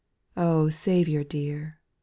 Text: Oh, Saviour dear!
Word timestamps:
Oh, 0.35 0.69
Saviour 0.69 1.23
dear! 1.23 1.79